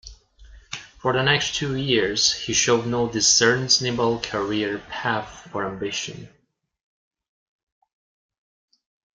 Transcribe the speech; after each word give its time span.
For 0.97 1.13
the 1.13 1.21
next 1.21 1.53
two 1.57 1.75
years 1.75 2.33
he 2.33 2.53
showed 2.53 2.87
no 2.87 3.07
discernible 3.07 4.19
career 4.19 4.79
path 4.89 5.53
or 5.53 5.63
ambition. 5.67 6.27